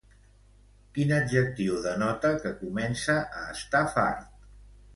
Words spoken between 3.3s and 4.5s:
a estar fart?